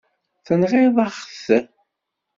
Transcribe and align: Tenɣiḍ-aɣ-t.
Tenɣiḍ-aɣ-t. 0.45 1.45